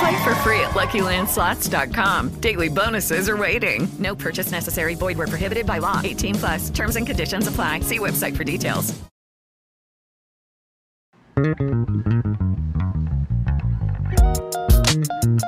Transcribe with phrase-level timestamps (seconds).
[0.00, 2.40] Play for free at LuckyLandSlots.com.
[2.40, 3.86] Daily bonuses are waiting.
[3.98, 4.94] No purchase necessary.
[4.94, 6.00] Void were prohibited by law.
[6.02, 6.70] 18 plus.
[6.70, 7.80] Terms and conditions apply.
[7.80, 8.94] See website for details.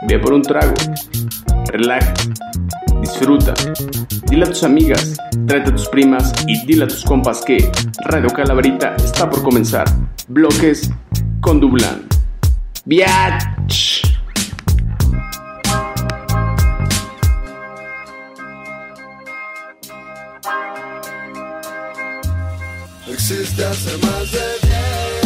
[0.06, 0.74] Ve por un trago.
[1.72, 2.12] Relaja.
[3.00, 3.55] Disfruta.
[4.27, 7.70] Dile a tus amigas, tráete a tus primas y dile a tus compas que
[8.05, 9.86] Radio Calaverita está por comenzar.
[10.28, 10.90] Bloques
[11.40, 12.06] con Dublan.
[12.84, 14.11] ¡Biach!
[23.72, 25.24] Hace más de diez.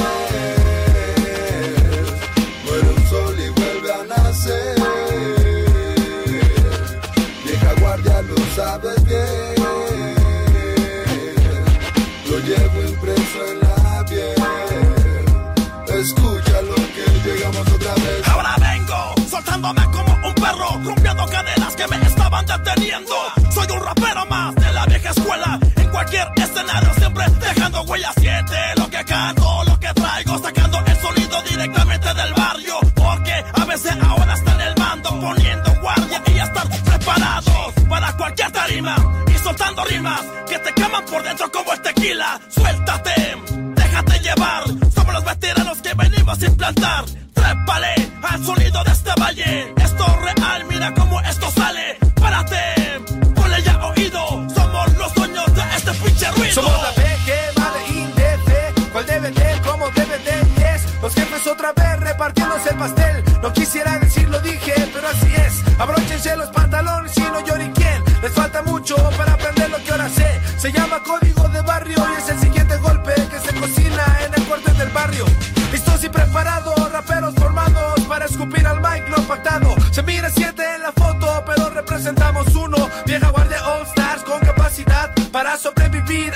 [2.65, 4.77] Muere un sol y vuelve a nacer.
[7.45, 9.55] Vieja guardia, lo sabes bien.
[12.31, 14.35] Lo llevo impreso en la piel.
[15.89, 18.29] Escucha lo que llegamos otra vez.
[18.29, 23.15] Ahora vengo, soltándome como un perro, rompiendo cadenas que me estaban deteniendo.
[40.49, 42.41] Que te queman por dentro como el tequila.
[42.49, 43.37] Suéltate,
[43.75, 44.65] déjate llevar.
[44.95, 47.05] Somos los veteranos que venimos a implantar.
[47.35, 49.75] Trépale al sonido de este valle.
[49.77, 51.21] Esto es real, mira cómo
[85.47, 86.33] capacidad para sobrevivir.
[86.33, 86.36] a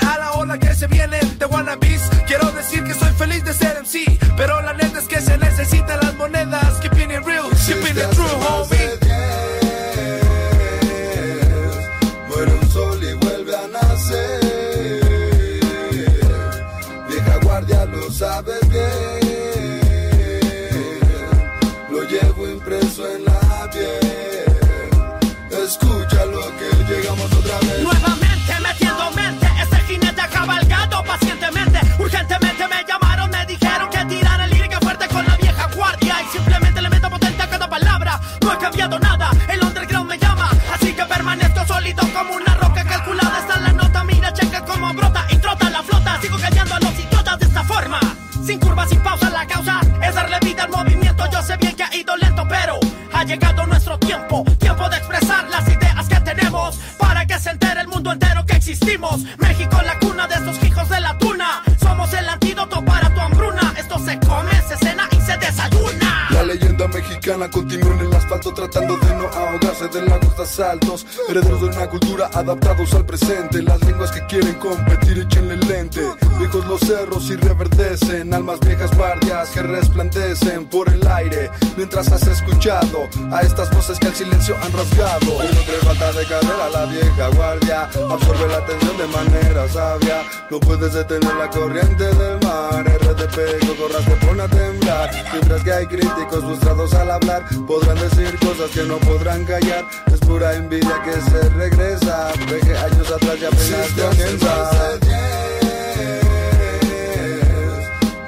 [70.35, 71.05] de asaltos.
[71.29, 73.61] Herederos de una cultura adaptados al presente.
[73.61, 76.01] Las lenguas que quieren competir, échenle lente.
[76.37, 78.33] Viejos los cerros y reverdecen.
[78.33, 81.49] Almas viejas guardias que resplandecen por el aire.
[81.77, 85.43] Mientras has escuchado a estas voces que el silencio han rasgado.
[85.43, 87.83] Y no cree falta de carrera la vieja guardia.
[87.83, 90.23] Absorbe la atención de manera sabia.
[90.49, 92.83] No puedes detener la corriente del mar.
[92.83, 95.11] RDP, corras te pone a temblar.
[95.31, 99.85] Mientras que hay críticos frustrados al hablar, podrán decir cosas que no podrán callar.
[100.31, 102.31] Pura envidia que se regresa.
[102.49, 104.53] Ve que años atrás ya apenas comienza.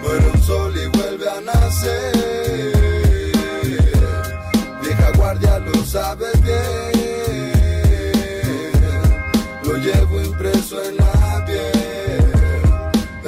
[0.02, 2.74] Muere un sol y vuelve a nacer.
[4.82, 6.94] Vieja guardia, lo sabes bien.
[9.64, 12.34] Lo llevo impreso en la piel.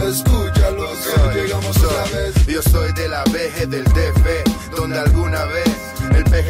[0.10, 0.88] Escúchalo,
[1.34, 2.34] que llegamos otra vez.
[2.46, 4.15] Yo soy de la BG del DF,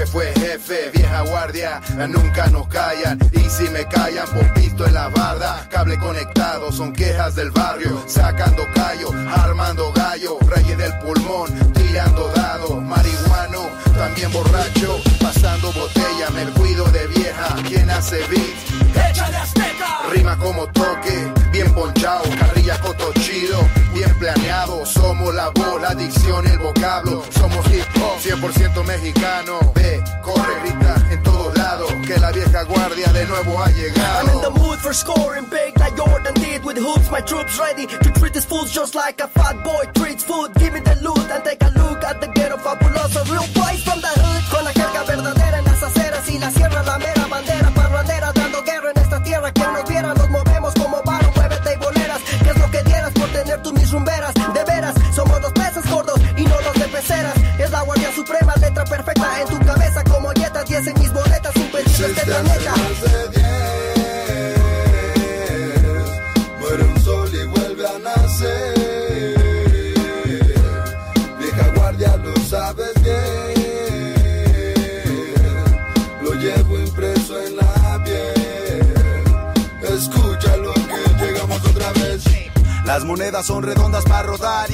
[0.06, 3.19] fue jefe, vieja guardia, nunca nos callan.
[3.31, 8.02] Y si me callan, por visto en la barda, cable conectado, son quejas del barrio,
[8.07, 16.46] sacando callo, armando gallo, reyes del pulmón, tirando dados, marihuano, también borracho, pasando botella, me
[16.60, 19.10] cuido de vieja, quien hace beats.
[19.10, 19.75] Échale azteca.
[20.15, 23.59] Rima como toque, bien ponchado, carrilla coto chido,
[23.94, 24.85] bien planeado.
[24.85, 27.21] Somos la voz, la dicción, el vocablo.
[27.38, 29.59] Somos hip hop, 100% mexicano.
[29.75, 33.75] Ve, corre, grita en todos lados, que la vieja guardia de nuevo ha I'm in
[33.75, 34.51] the llegado.
[34.51, 37.11] mood for scoring big like Jordan did with hoops.
[37.11, 40.53] My troops ready to treat these fools just like a fat boy treats food.
[40.56, 43.19] Give me the loot and take a look at the ghetto fabuloso.
[43.29, 44.44] Real boys from the hood.
[44.50, 47.14] Con la jerga verdadera en las aceras y la sierra, la mera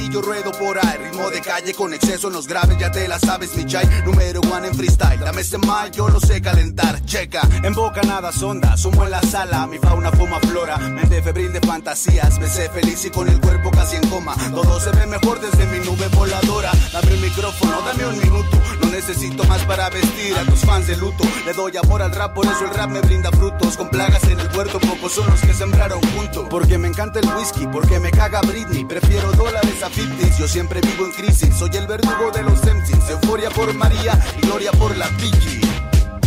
[0.08, 0.98] yo ruedo por ahí.
[0.98, 3.86] Ritmo de calle con exceso en los graves, ya te la sabes, mi chai.
[4.04, 5.20] Número one en freestyle.
[5.20, 7.04] Dame ese mal, yo lo sé calentar.
[7.04, 8.76] Checa, en boca nada sonda.
[8.76, 10.78] Sumo en la sala, mi fauna fuma flora.
[10.78, 14.34] Mente febril de fantasías, me sé feliz y con el cuerpo casi en coma.
[14.50, 16.72] Todo se ve mejor desde mi nube voladora.
[16.92, 18.60] Dame el micrófono, dame un minuto.
[18.82, 21.24] No necesito más para vestir a tus fans de luto.
[21.46, 23.76] Le doy amor al rap, por eso el rap me brinda frutos.
[23.76, 26.46] Con plagas en el huerto, pocos son los que sembraron juntos.
[26.50, 28.84] Porque me encanta el whisky, porque me caga Britney.
[28.84, 31.54] Prefiero dólares a 50 Yo siempre vivo en crisis.
[31.54, 33.10] Soy el verdugo de los MCs.
[33.10, 35.71] Euforia por María gloria por la Piki.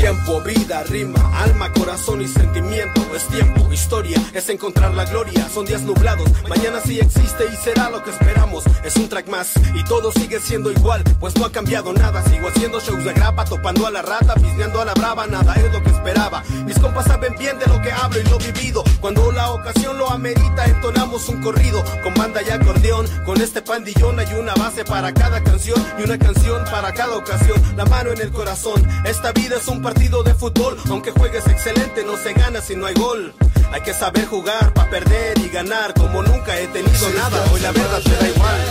[0.06, 3.02] Tiempo, vida, rima, alma, corazón y sentimiento.
[3.16, 5.50] Es tiempo, historia, es encontrar la gloria.
[5.50, 8.66] Son días nublados, mañana sí existe y será lo que esperamos.
[8.84, 12.24] Es un track más y todo sigue siendo igual, pues no ha cambiado nada.
[12.30, 15.74] Sigo haciendo shows de grapa, topando a la rata, pisneando a la brava, nada es
[15.74, 16.44] lo que esperaba.
[16.68, 18.84] Mis compas saben bien de lo que hablo y lo vivido.
[19.02, 23.07] Cuando la ocasión lo amerita, entonamos un corrido con banda y acordeón.
[23.25, 27.60] Con este pandillón hay una base para cada canción y una canción para cada ocasión.
[27.75, 30.77] La mano en el corazón, esta vida es un partido de fútbol.
[30.89, 33.33] Aunque juegues excelente, no se gana si no hay gol.
[33.71, 35.94] Hay que saber jugar para perder y ganar.
[35.94, 38.62] Como nunca he tenido nada, hoy la verdad te da igual.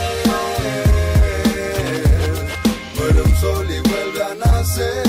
[2.97, 5.03] Muere un sol y vuelve a nacer.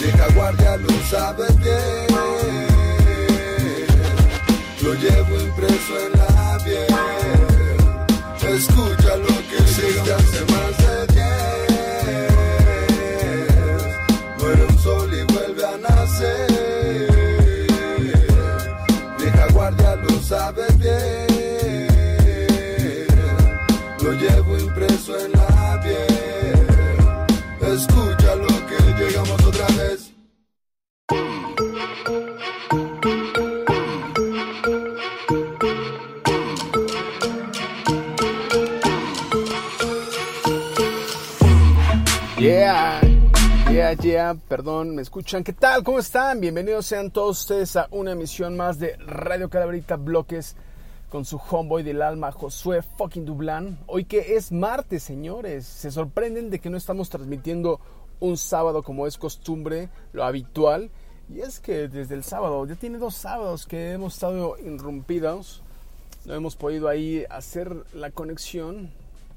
[0.00, 2.06] Vieja guardia, lo sabes bien.
[4.82, 6.17] Lo llevo impreso en
[25.08, 27.72] en la piel.
[27.72, 30.12] Escucha lo que llegamos otra vez.
[42.38, 43.00] Yeah,
[43.70, 45.42] yeah, yeah, perdón, ¿me escuchan?
[45.42, 45.82] ¿Qué tal?
[45.82, 46.40] ¿Cómo están?
[46.40, 50.54] Bienvenidos sean todos ustedes a una emisión más de Radio Calaverita Bloques
[51.08, 53.78] con su homeboy del alma, Josué fucking Dublán.
[53.86, 57.80] Hoy que es martes, señores, se sorprenden de que no estamos transmitiendo
[58.20, 60.90] un sábado como es costumbre, lo habitual.
[61.30, 65.62] Y es que desde el sábado, ya tiene dos sábados que hemos estado irrumpidos,
[66.24, 68.90] no hemos podido ahí hacer la conexión.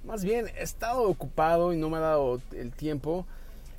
[0.04, 3.25] Más bien, he estado ocupado y no me ha dado el tiempo.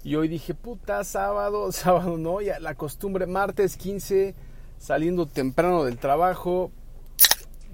[0.05, 4.35] Y hoy dije, puta, sábado, sábado no, ya la costumbre, martes 15,
[4.79, 6.71] saliendo temprano del trabajo,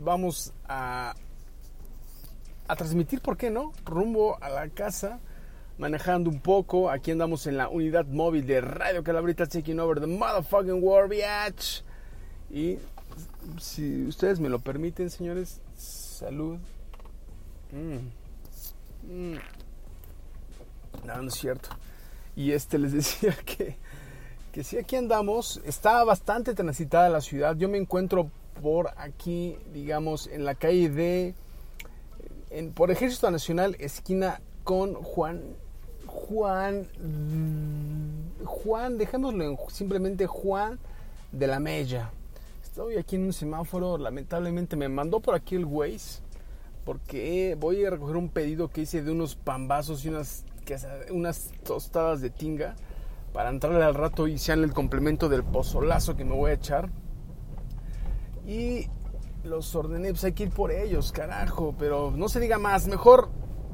[0.00, 1.14] vamos a,
[2.67, 3.73] a transmitir, ¿por qué no?
[3.85, 5.21] Rumbo a la casa,
[5.78, 6.90] manejando un poco.
[6.90, 11.83] Aquí andamos en la unidad móvil de Radio Calabrita, taking over the motherfucking war, bitch.
[12.50, 12.78] Y
[13.61, 16.59] si ustedes me lo permiten, señores, salud.
[17.73, 18.19] Mm.
[19.12, 19.38] Mm.
[21.05, 21.71] No, no es cierto.
[22.37, 23.76] Y este les decía que,
[24.52, 25.61] que aquí andamos.
[25.64, 27.57] Está bastante transitada la ciudad.
[27.57, 31.35] Yo me encuentro por aquí, digamos, en la calle de.
[32.75, 35.43] Por Ejército Nacional, esquina con Juan.
[36.07, 36.88] Juan.
[38.45, 40.79] Juan, dejémoslo en simplemente Juan
[41.33, 42.11] de la Mella.
[42.62, 46.23] Estoy aquí en un semáforo, lamentablemente me mandó por aquí el Waze
[46.88, 50.47] porque voy a recoger un pedido que hice de unos pambazos y unas,
[51.11, 52.77] unas tostadas de tinga
[53.35, 56.88] para entrarle al rato y sean el complemento del pozolazo que me voy a echar.
[58.49, 58.88] Y
[59.45, 63.28] los ordené, pues hay que ir por ellos, carajo, pero no se diga más, mejor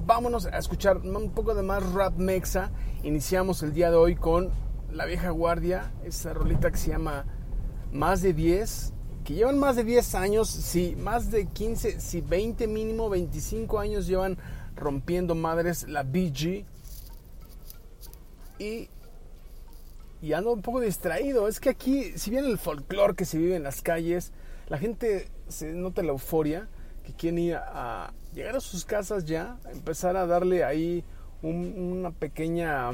[0.04, 2.73] vámonos a escuchar un poco de más rap mexa.
[3.04, 4.50] Iniciamos el día de hoy con
[4.90, 7.25] La Vieja Guardia, esa rolita que se llama
[7.93, 8.93] Más de 10,
[9.25, 14.09] que llevan más de 10 años, sí, más de 15, sí, 20 mínimo, 25 años
[14.09, 14.38] llevan
[14.75, 16.64] rompiendo madres la BG.
[18.59, 18.88] Y,
[20.21, 21.47] y ando un poco distraído.
[21.47, 24.33] Es que aquí, si bien el folclore que se vive en las calles,
[24.68, 26.68] la gente se nota la euforia
[27.04, 31.04] que quieren ir a, llegar a sus casas ya, empezar a darle ahí
[31.42, 32.92] una pequeña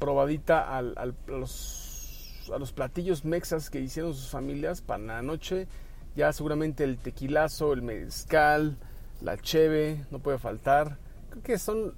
[0.00, 0.82] probadita a,
[1.26, 5.68] los, a los platillos mexas que hicieron sus familias para la noche.
[6.16, 8.76] Ya seguramente el tequilazo, el mezcal,
[9.20, 10.98] la cheve, no puede faltar.
[11.30, 11.94] Creo que son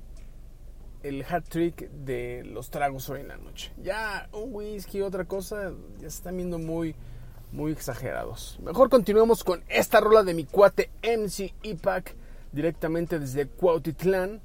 [1.02, 3.73] el hat trick de los tragos hoy en la noche.
[3.83, 6.95] Ya un whisky, otra cosa, ya se están viendo muy
[7.52, 8.59] muy exagerados.
[8.62, 12.14] Mejor continuemos con esta rola de mi cuate MC Ipac
[12.52, 14.40] directamente desde Cuautitlán.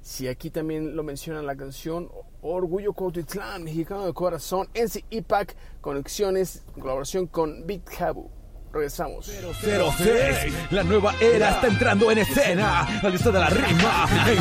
[0.00, 2.10] Si aquí también lo menciona la canción
[2.42, 8.30] Orgullo Cuautitlán, mexicano de corazón, MC Ipac, conexiones, colaboración con Big Habu.
[8.72, 9.26] Regresamos.
[9.26, 13.00] 06, la nueva era está entrando en escena.
[13.02, 14.06] La lista de la rima.
[14.06, 14.34] MC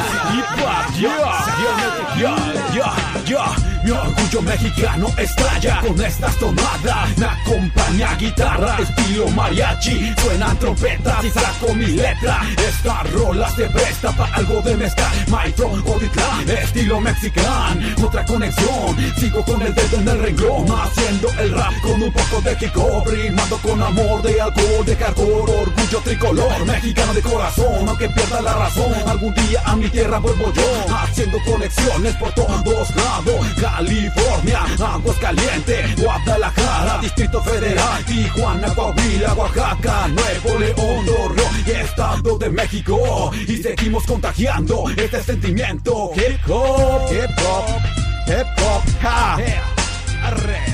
[3.22, 3.73] Ipac.
[3.84, 7.18] Mi orgullo mexicano estalla con estas tomadas.
[7.18, 10.14] Me acompaña guitarra, estilo mariachi.
[10.22, 12.42] Suenan trompetas y saco mi letra.
[12.58, 15.12] Esta rola se presta para algo de mezcal.
[15.28, 17.82] Maestro Oditlán, estilo mexicano.
[18.02, 20.66] Otra conexión, sigo con el dedo en el renglón.
[20.72, 23.08] Haciendo el rap con un poco de hop.
[23.10, 25.50] Rimando con amor de alcohol, de carbón.
[25.50, 27.90] Orgullo tricolor, mexicano de corazón.
[27.90, 30.96] Aunque pierda la razón, algún día a mi tierra vuelvo yo.
[30.96, 33.46] Haciendo conexiones por todos lados.
[33.76, 34.60] California,
[35.20, 43.32] Caliente, Guadalajara, Distrito Federal, Tijuana, Coahuila, Oaxaca, Nuevo León, Torreón y Estado de México.
[43.48, 46.12] Y seguimos contagiando este sentimiento.
[46.16, 47.66] Hip hop, hip hop,
[48.28, 49.38] hip hop, ja.
[50.24, 50.73] Arre.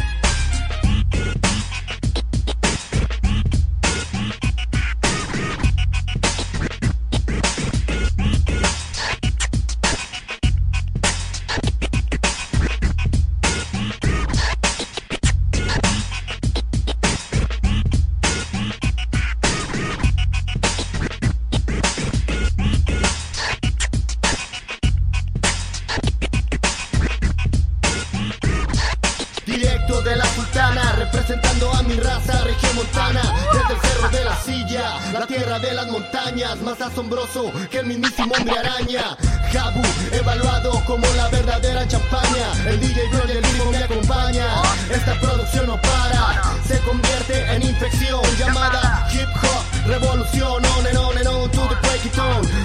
[38.40, 39.18] Hombre araña.
[39.52, 39.82] Jabu,
[40.12, 42.52] evaluado como la verdadera champaña.
[42.68, 44.46] El DJ y el ritmo me acompaña.
[44.92, 49.88] Esta producción no para, se convierte en infección llamada hip hop.
[49.88, 52.00] Revolución, on and on and on to the break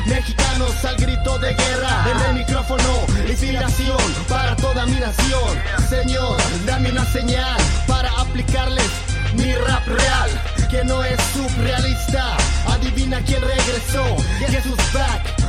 [0.07, 3.97] Mexicanos al grito de guerra, en el micrófono, inspiración
[4.29, 5.63] para toda mi nación.
[5.89, 8.91] Señor, dame una señal para aplicarles
[9.35, 10.31] mi rap real,
[10.71, 12.37] que no es surrealista.
[12.67, 14.05] Adivina quién regresó.
[14.47, 15.44] Jesús back.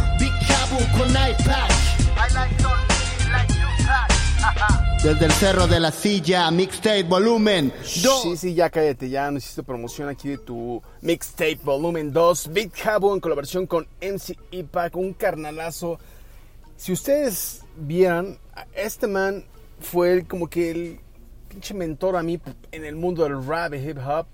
[5.06, 8.22] Desde el cerro de la silla, mixtape volumen 2.
[8.24, 12.52] Sí, sí, ya cállate, ya no hiciste promoción aquí de tu mixtape volumen 2.
[12.52, 16.00] Big Cabo en colaboración con MC Ipac, un carnalazo.
[16.76, 18.40] Si ustedes vieran,
[18.74, 19.46] este man
[19.80, 21.00] fue como que el
[21.50, 22.40] pinche mentor a mí
[22.72, 24.26] en el mundo del rap y hip hop.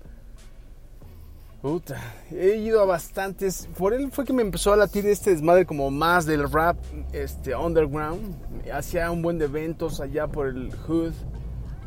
[1.62, 1.96] Puta,
[2.32, 3.68] he ido a bastantes.
[3.78, 6.76] Por él fue que me empezó a latir este desmadre como más del rap
[7.12, 8.34] este, underground.
[8.72, 11.12] Hacía un buen de eventos allá por el Hood.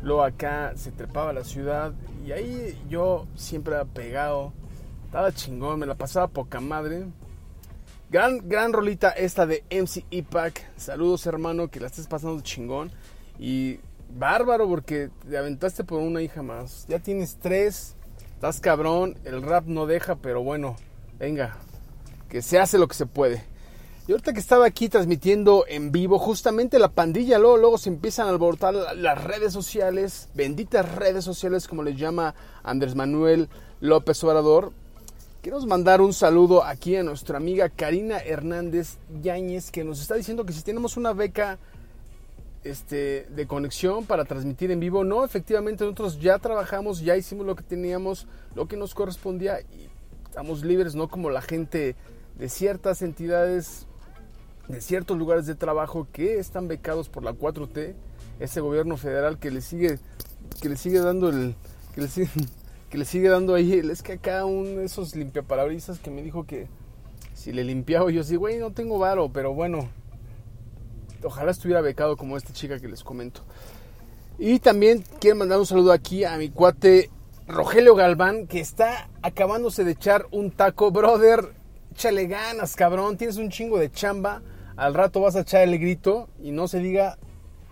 [0.02, 1.92] Luego acá se trepaba la ciudad.
[2.26, 4.54] Y ahí yo siempre pegado.
[5.04, 7.04] Estaba chingón, me la pasaba poca madre.
[8.08, 10.70] Gran, gran rolita esta de MC Ipac.
[10.78, 12.90] Saludos hermano, que la estés pasando chingón.
[13.38, 16.86] Y bárbaro porque te aventaste por una hija más.
[16.88, 17.94] Ya tienes tres.
[18.36, 19.16] Estás cabrón.
[19.24, 20.76] El rap no deja, pero bueno,
[21.18, 21.56] venga.
[22.28, 23.42] Que se hace lo que se puede.
[24.06, 28.26] Y ahorita que estaba aquí transmitiendo en vivo, justamente la pandilla luego, luego se empiezan
[28.26, 33.48] a alborotar las redes sociales, benditas redes sociales como les llama Andrés Manuel
[33.80, 34.70] López Obrador.
[35.40, 40.44] Quiero mandar un saludo aquí a nuestra amiga Karina Hernández Yáñez que nos está diciendo
[40.44, 41.58] que si tenemos una beca
[42.70, 45.04] este, de conexión para transmitir en vivo.
[45.04, 49.88] No, efectivamente nosotros ya trabajamos, ya hicimos lo que teníamos, lo que nos correspondía y
[50.24, 51.96] estamos libres, no como la gente
[52.38, 53.86] de ciertas entidades,
[54.68, 57.94] de ciertos lugares de trabajo que están becados por la 4T,
[58.40, 59.98] ese gobierno federal que le sigue,
[60.60, 61.54] que le sigue dando el,
[61.94, 62.28] que le sigue,
[62.90, 66.68] que le sigue dando ahí, es que acá de esos limpiaparabrisas que me dijo que
[67.32, 69.88] si le limpiaba yo sí, güey, no tengo varo, pero bueno,
[71.22, 73.42] ojalá estuviera becado como esta chica que les comento.
[74.38, 77.10] Y también quiero mandar un saludo aquí a mi cuate
[77.48, 80.90] Rogelio Galván, que está acabándose de echar un taco.
[80.90, 81.52] Brother,
[81.92, 83.16] échale ganas, cabrón.
[83.16, 84.42] Tienes un chingo de chamba.
[84.76, 87.16] Al rato vas a echar el grito y no se diga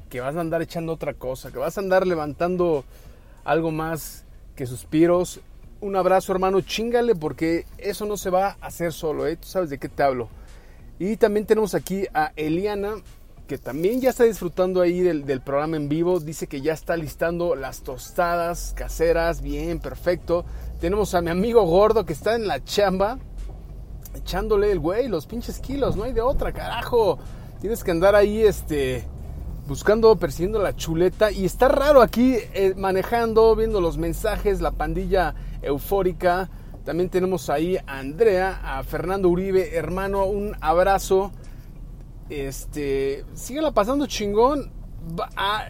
[0.08, 2.84] que vas a andar echando otra cosa, que vas a andar levantando
[3.44, 4.24] algo más
[4.56, 5.40] que suspiros.
[5.80, 9.36] Un abrazo, hermano, chingale, porque eso no se va a hacer solo, ¿eh?
[9.36, 10.28] Tú sabes de qué te hablo.
[10.98, 12.94] Y también tenemos aquí a Eliana,
[13.46, 16.18] que también ya está disfrutando ahí del, programa en vivo.
[16.18, 19.42] Dice que ya está listando las tostadas caseras.
[19.42, 20.44] Bien, perfecto.
[20.80, 23.18] Tenemos a mi amigo gordo que está en la chamba.
[24.14, 25.96] Echándole el güey, los pinches kilos.
[25.96, 27.18] No hay de otra, carajo.
[27.60, 29.04] Tienes que andar ahí, este.
[29.66, 31.30] Buscando, persiguiendo la chuleta.
[31.30, 36.48] Y está raro aquí eh, manejando, viendo los mensajes, la pandilla eufórica.
[36.84, 41.32] También tenemos ahí a Andrea, a Fernando Uribe, hermano, un abrazo.
[42.30, 44.70] Este, síguela pasando chingón.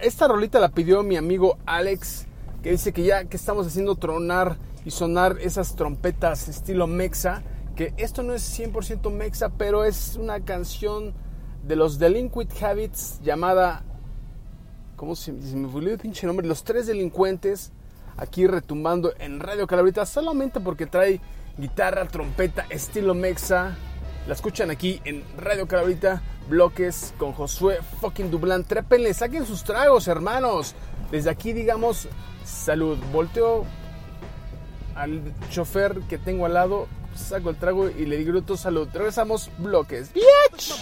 [0.02, 2.26] Esta rolita la pidió mi amigo Alex,
[2.62, 7.42] que dice que ya que estamos haciendo tronar y sonar esas trompetas estilo mexa,
[7.74, 11.14] que esto no es 100% mexa, pero es una canción
[11.64, 13.82] de los Delinquent Habits llamada,
[14.94, 16.46] ¿cómo se, se me olvidó el pinche nombre?
[16.46, 17.72] Los tres delincuentes,
[18.16, 21.20] aquí retumbando en Radio Calabrita, solamente porque trae
[21.58, 23.76] guitarra, trompeta, estilo mexa.
[24.28, 28.64] La escuchan aquí en Radio Calabrita bloques con Josué fucking Dublán.
[28.64, 30.74] Trépenle, saquen sus tragos, hermanos.
[31.10, 32.08] Desde aquí, digamos,
[32.44, 32.98] salud.
[33.12, 33.64] Volteo
[34.94, 35.20] al
[35.50, 38.88] chofer que tengo al lado, saco el trago y le grito salud.
[38.92, 40.12] Regresamos, bloques.
[40.14, 40.74] ¡Bitch!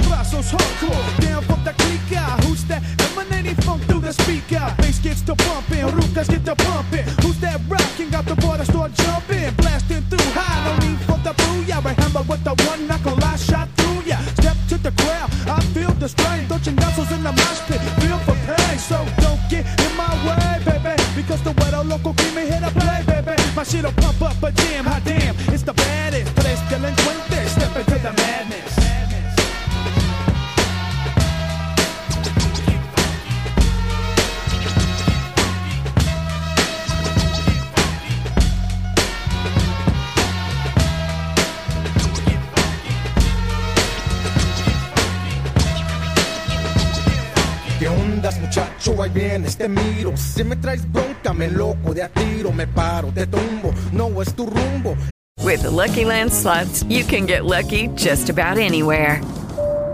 [48.88, 49.03] Ondas.
[49.03, 50.16] Ahí vienes, te miro.
[50.16, 52.53] Si me traes bronca, me loco de a tiro.
[52.53, 53.73] Me paro, te tumbo.
[53.92, 54.97] No es tu rumbo.
[55.45, 59.21] With the Lucky Land slots, you can get lucky just about anywhere.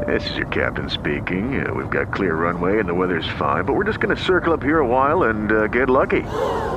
[0.06, 1.60] This is your captain speaking.
[1.60, 4.52] Uh, we've got clear runway and the weather's fine, but we're just going to circle
[4.52, 6.22] up here a while and uh, get lucky.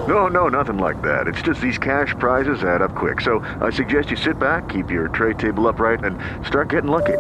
[0.08, 1.28] No, no, nothing like that.
[1.28, 3.22] It's just these cash prizes add up quick.
[3.22, 7.18] So I suggest you sit back, keep your tray table upright, and start getting lucky.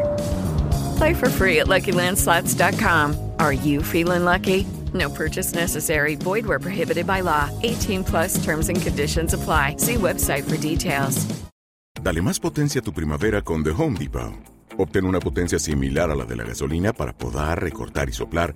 [0.97, 3.34] Play for free at LuckyLandSlots.com.
[3.39, 4.65] Are you feeling lucky?
[4.93, 6.15] No purchase necessary.
[6.15, 7.49] Void where prohibited by law.
[7.62, 9.75] 18 plus terms and conditions apply.
[9.77, 11.27] See website for details.
[12.01, 14.34] Dale más potencia a tu primavera con The Home Depot.
[14.77, 18.56] Obtén una potencia similar a la de la gasolina para podar, recortar y soplar